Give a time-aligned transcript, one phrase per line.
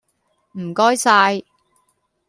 [0.53, 1.43] 唔該晒